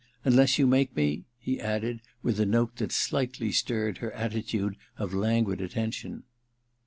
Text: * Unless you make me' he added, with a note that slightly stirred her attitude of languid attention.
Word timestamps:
* 0.15 0.25
Unless 0.25 0.57
you 0.57 0.65
make 0.65 0.95
me' 0.95 1.25
he 1.39 1.59
added, 1.59 2.01
with 2.23 2.39
a 2.39 2.45
note 2.47 2.77
that 2.77 2.91
slightly 2.91 3.51
stirred 3.51 3.99
her 3.99 4.11
attitude 4.13 4.75
of 4.97 5.13
languid 5.13 5.61
attention. 5.61 6.23